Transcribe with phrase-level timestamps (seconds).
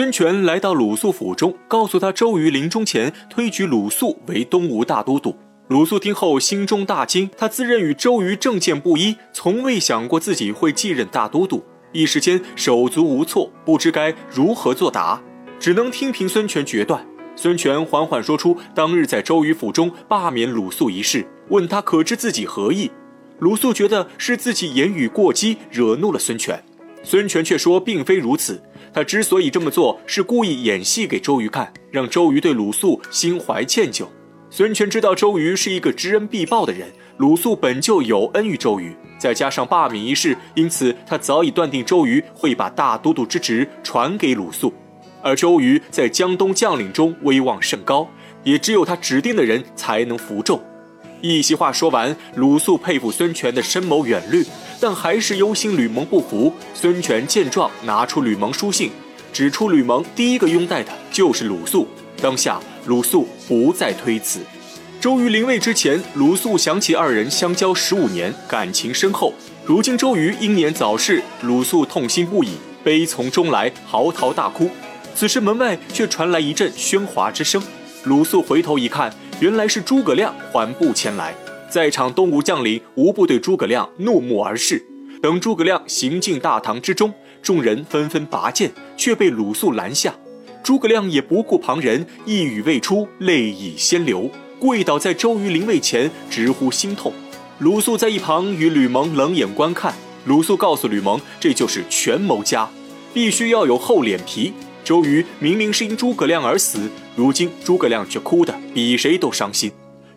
[0.00, 5.36] 孙权来到鲁肃府中，告诉他周瑜临终前推举鲁肃为东吴大都督。
[5.68, 15.22] 鲁肃听后心中大惊，他自认与周瑜政见不一，从未想过自己会继任大都督，一时间手足无措，不知该如何作答，
[15.58, 17.06] 只能听凭孙权决断。
[17.36, 22.90] 孙权缓缓说出当日在周瑜府中罢免鲁肃一事，问他可知自己何意。
[23.38, 26.64] 鲁肃觉得是自己言语过激，惹怒了孙权。
[27.02, 28.62] 孙权却说并非如此，
[28.92, 34.06] 他之所以这么做，是故意演戏给周瑜看，让周瑜对鲁肃心怀歉疚。
[34.50, 44.74] 孙权知道周瑜是一个知恩必报的人，鲁肃本就有恩于周瑜，再加上罢免一事，因此他早已断定周瑜会把大都督之职传给鲁肃。
[45.22, 48.08] 而周瑜在江东将领中威望甚高，
[48.42, 50.60] 也只有他指定的人才能服众。
[51.20, 54.42] 一席话说完，鲁肃佩服孙权的深谋远虑，
[54.80, 56.52] 但还是忧心吕蒙不服。
[56.74, 58.90] 孙权见状，拿出吕蒙书信，
[59.32, 61.86] 指出吕蒙第一个拥戴的就是鲁肃。
[62.20, 64.40] 当下，鲁肃不再推辞。
[65.00, 69.32] 周瑜临位之前，鲁肃想起二人相交十五年，感情深厚。
[69.64, 72.50] 如今周瑜英年早逝，鲁肃痛心不已，
[72.82, 74.70] 悲从中来，嚎啕大哭。
[75.14, 77.62] 此时门外却传来一阵喧哗之声，
[78.04, 81.34] 鲁肃回头一看，原来是诸葛亮缓步前来。
[81.70, 84.84] 在场东吴将领无不对诸葛亮怒目而视。
[85.22, 90.14] 等诸葛亮行进大堂之中，众人纷纷拔剑，却被鲁肃拦下。
[90.62, 97.12] 诸葛亮也不顾旁人，一语未出，泪已先流，跪倒在周瑜灵位前，直呼心痛。
[97.58, 99.94] 鲁肃在一旁与吕蒙冷眼观看。
[100.24, 102.68] 鲁肃告诉吕蒙，这就是权谋家，
[103.14, 104.52] 必须要有厚脸皮。
[104.82, 109.70] 周瑜明明是因诸葛亮而死，如今诸葛亮却哭得比谁都伤心。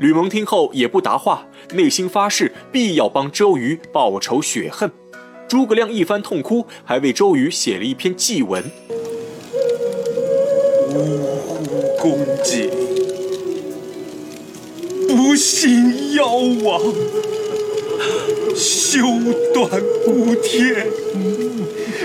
[0.00, 4.90] 吕蒙听后也不答话，内心发誓必要帮周瑜报仇雪恨。
[5.46, 8.64] 诸葛亮一番痛哭，还为周瑜写了一篇祭文
[10.88, 10.94] ：“呜
[11.98, 12.70] 呼，公瑾，
[15.06, 16.80] 不幸夭亡，
[18.56, 19.02] 修
[19.52, 19.68] 断
[20.06, 20.86] 孤天，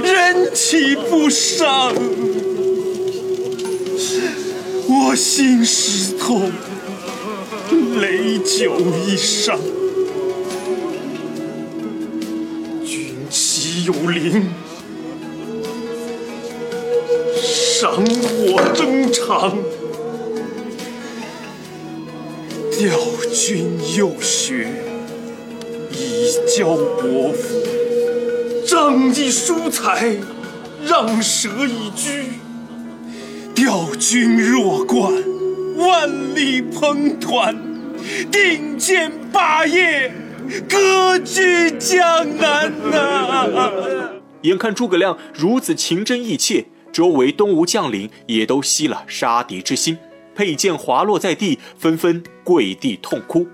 [0.03, 1.93] 人岂不伤？”
[4.87, 6.51] 我心石痛，
[7.95, 8.75] 泪久
[9.07, 9.57] 已伤。
[12.83, 14.49] 君岂有灵，
[17.41, 19.57] 赏我征长？
[22.71, 22.99] 调
[23.33, 24.67] 军右学，
[25.91, 30.17] 以教伯父；仗义疏财，
[30.85, 32.23] 让舍以居。
[33.55, 35.13] 调军弱冠，
[35.77, 37.55] 万里蓬团，
[38.31, 40.11] 定建霸业，
[40.69, 44.11] 割据江南呐！
[44.41, 49.97] 眼看诸葛亮如此情真意切，周围东吴将领也都息了杀敌之心，
[50.35, 53.47] 佩剑滑落在地，纷纷跪地痛哭。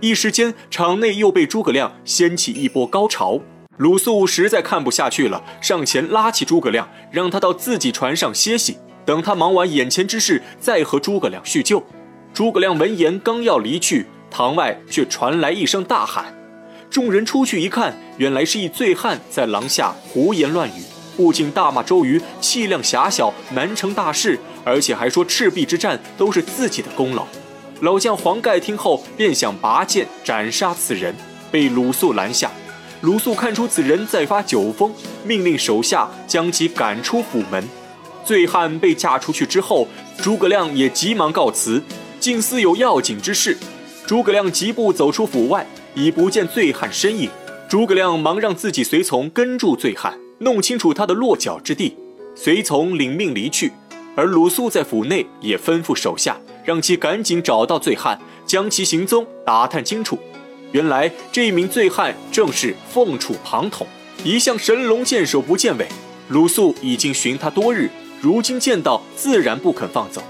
[0.00, 3.40] 一时间，场内又被诸葛亮掀起一波高潮。
[3.78, 8.78] 鲁肃实在看不下去了，上前拉起诸葛亮，让他到自己船上歇息。
[9.04, 11.82] 等他忙完眼前之事，再和诸葛亮叙旧。
[12.36, 16.36] 诸葛亮闻言刚要离去，堂外却传来一声大喊。
[16.90, 20.82] 众人出去一看，原来是一醉汉在廊下胡言乱语，
[21.16, 27.26] 不仅大骂周瑜气量狭小，难成大事，而且还说赤壁之战都是自己的功劳。
[27.80, 31.14] 老将黄盖听后便想拔剑斩杀此人，
[31.50, 32.50] 被鲁肃拦下。
[33.00, 34.92] 鲁肃看出此人在发酒疯，
[35.24, 37.66] 命令手下将其赶出府门。
[38.26, 39.88] 醉汉被嫁出去之后，
[40.18, 41.82] 诸葛亮也急忙告辞，
[42.26, 43.56] 竟似有要紧之事。
[44.04, 45.64] 诸葛亮疾步走出府外，
[45.94, 47.30] 已不见醉汉身影。
[47.68, 51.96] 诸葛亮忙让自己随从跟住醉汉，弄清楚他的落脚之地。
[52.34, 53.70] 随从领命离去，
[54.16, 60.18] 而鲁肃在府内也吩咐手下，让其赶紧找到醉汉，将其行踪打探清楚。
[60.72, 63.86] 原来这名醉汉正是凤雏庞统，
[64.24, 65.86] 一向神龙见首不见尾。
[66.30, 67.88] 鲁肃已经寻他多日。
[68.20, 70.20] 如今见到，自然不肯放走。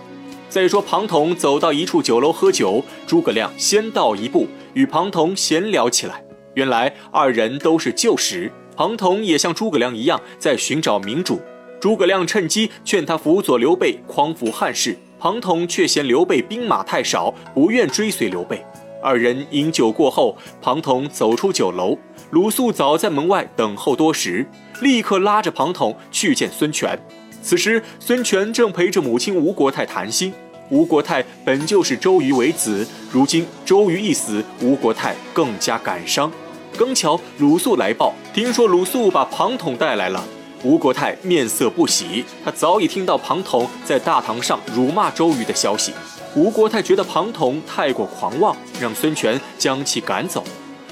[0.48, 6.25] 再说，庞统走到一处酒楼喝酒，诸葛亮先到一步，与庞统闲聊起来。
[6.54, 11.40] 原来二人都是旧识，庞统也像诸葛亮一样在寻找明主。
[11.78, 18.64] 诸葛亮趁机劝他辅佐刘备匡扶汉室，庞统却嫌刘备兵马太少，不愿追随刘备。
[19.02, 21.98] 二人饮酒过后，庞统走出酒楼，
[22.31, 24.46] 鲁肃早在门外等候多时，
[24.81, 26.98] 立刻拉着庞统去见孙权。
[27.42, 30.32] 此时，孙权正陪着母亲吴国太谈心。
[30.68, 36.30] 吴国太本就是周瑜为子，如今周瑜一死，吴国太更加感伤。
[36.76, 40.24] 刚巧鲁肃来报，听说鲁肃把庞统带来了，
[40.64, 45.92] 吴国泰面色不喜，他早已听到庞统在大堂上辱骂周瑜的消息。
[46.34, 50.42] 吴国泰觉得庞统太过狂妄，让孙权将其赶走。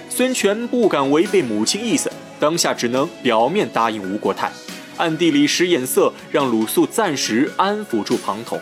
[0.08, 4.50] 孙权不敢违背母亲意思，当下只能表面答应吴国泰，
[4.96, 8.61] 暗地里使眼色，让鲁肃暂时安抚住庞统。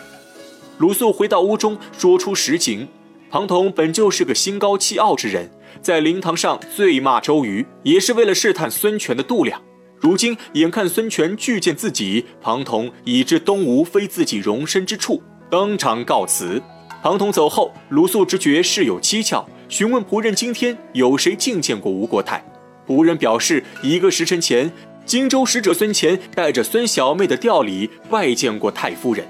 [0.79, 2.88] 鲁肃回到屋中，说出实情：
[3.31, 5.50] 庞统本就是个心高气傲之人，
[5.81, 9.61] 在灵堂上醉骂周瑜，也是为了试探孙权的度量。
[10.00, 16.61] 如今眼看孙权拒见自己，庞统已知东吴非自己容身之处，当场告辞。
[17.02, 22.44] 庞统走后，鲁肃直觉事有蹊跷，询问仆人今天有谁觐见过吴国太。
[22.87, 24.73] 仆人表示，一个时辰前，
[25.05, 29.27] 荆州使者孙乾带着孙小妹的吊礼拜见过太夫人。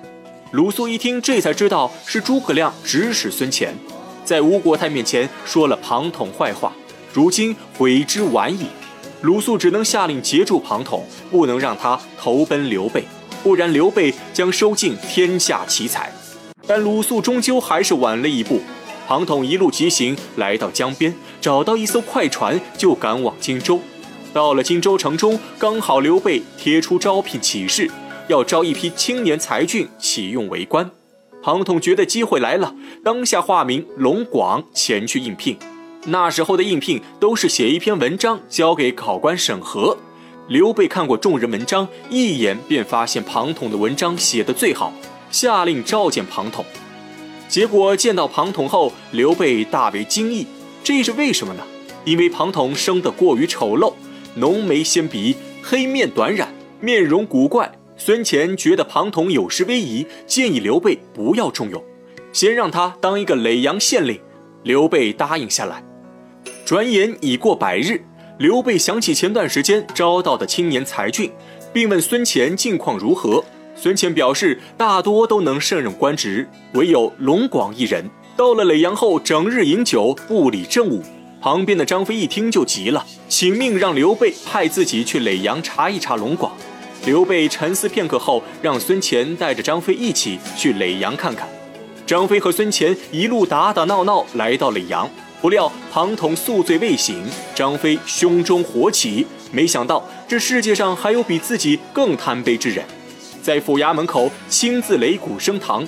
[0.51, 3.75] 鲁肃一听，这才知道是诸葛亮指使孙乾，
[4.25, 6.73] 在吴国太面前说了庞统坏话，
[7.13, 8.67] 如今悔之晚矣。
[9.23, 13.05] 鲁肃只能下令截住庞统，不能让他投奔刘备，
[13.43, 16.13] 不然刘备将收尽天下奇才。
[16.67, 18.61] 但鲁肃终究还是晚了一步。
[19.09, 23.81] 庞统一路疾行，来到江边，找到一艘快船，就赶往荆州。
[24.33, 27.91] 到了荆州城中，刚好刘备贴出招聘启事，
[28.29, 30.91] 要招一批青年才俊启用为官。
[31.43, 32.75] 庞统觉得机会来了，
[33.05, 35.57] 当下化名龙广前去应聘。
[36.07, 39.97] 那时候的应聘都是写一篇文章交给考官审核。
[40.49, 44.93] 刘备看过众人文章，一眼便发现庞统的文章写得最好，
[45.31, 46.65] 下令召见庞统。
[47.49, 50.47] 结果见到庞统后，刘备大为惊异，
[50.83, 51.63] 这是为什么呢？
[52.05, 53.93] 因为庞统生得过于丑陋，
[54.35, 56.47] 浓眉纤鼻，黑面短髯，
[56.81, 57.71] 面容古怪。
[57.99, 61.83] 孙乾觉得庞统有失威仪，建议刘备不要重用，
[62.33, 64.19] 先让他当一个耒阳县令。
[64.63, 65.85] 刘备答应下来。
[66.65, 68.03] 转眼已过百日，
[68.39, 71.31] 刘备想起前段时间招到的青年才俊，
[71.73, 73.45] 并问孙乾近况如何。
[73.75, 81.03] 孙乾表示，大多都能胜任官职，唯有龙广一人，到了耒阳后，整日饮酒，不理政务。
[81.43, 86.53] 旁边的张飞一听就急了，请命让刘备派自己去耒阳查一查龙广。
[87.05, 91.49] 刘备沉思片刻后，让孙乾带着张飞一起去耒阳看看。
[92.07, 95.11] 张飞和孙乾一路打打闹闹，来到耒阳。
[95.41, 97.25] 不料庞统宿醉未醒，
[97.57, 102.85] 张飞胸中火起，没想到这世界上还有比自己更贪杯之人，
[103.43, 105.85] 在府衙门口亲自擂鼓升堂。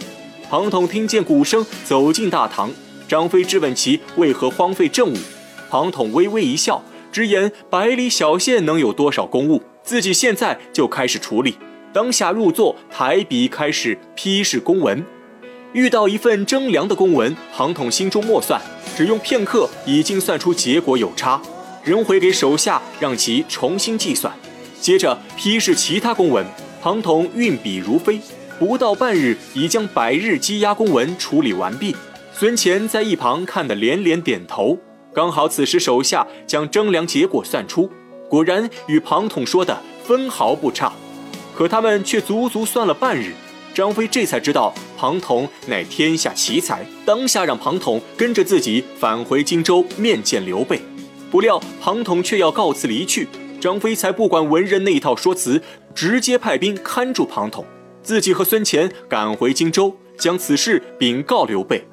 [0.51, 2.73] 庞统听见鼓声，走进大堂。
[3.07, 5.17] 张飞质问其为何荒废政务，
[5.75, 6.81] 庞统微微一笑，
[7.11, 11.59] 直言百里小县能有多少公务，自己现在就开始处理。
[11.93, 15.05] 当下入座，抬笔开始批示公文。
[15.73, 18.63] 遇到一份征粮的公文，庞统心中默算。
[18.97, 21.43] 只用片刻，已经算出结果有差，
[21.83, 24.33] 仍回给手下，让其重新计算。
[24.81, 26.47] 接着批示其他公文，
[26.81, 28.21] 庞统运笔如飞，
[28.61, 31.97] 不到半日，已将百日积压公文处理完毕。
[32.33, 34.79] 孙乾在一旁看得连连点头。
[35.15, 37.89] 刚好此时手下将征粮结果算出，
[38.29, 40.93] 果然与庞统说的分毫不差。
[41.55, 43.33] 可他们却足足算了半日。
[43.73, 50.81] 张飞这才知道庞统乃天下奇才，当下让庞统跟着自己返回荆州面见刘备。
[51.31, 53.27] 不料庞统却要告辞离去，
[53.61, 55.61] 张飞才不管文人那一套说辞，
[55.95, 57.65] 直接派兵看住庞统，
[58.03, 61.85] 自己和孙乾赶回荆州，将此事禀告刘备。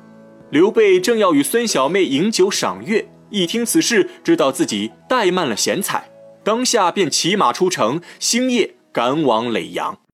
[0.51, 6.11] 刘备正要与孙小妹饮酒赏月，一听此事，知道自己怠慢了贤才，
[6.43, 9.97] 当下便骑马出城，星夜赶往耒阳。